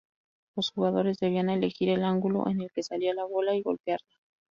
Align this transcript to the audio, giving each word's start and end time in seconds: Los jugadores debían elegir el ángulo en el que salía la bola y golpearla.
Los 0.55 0.71
jugadores 0.71 1.19
debían 1.19 1.51
elegir 1.51 1.89
el 1.89 2.03
ángulo 2.03 2.47
en 2.49 2.61
el 2.61 2.71
que 2.71 2.81
salía 2.81 3.13
la 3.13 3.23
bola 3.25 3.53
y 3.55 3.61
golpearla. 3.61 4.15